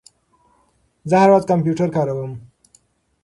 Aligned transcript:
زه 1.09 1.15
هره 1.21 1.31
ورځ 1.33 1.43
کمپیوټر 1.51 1.87
کاروم. 1.97 2.33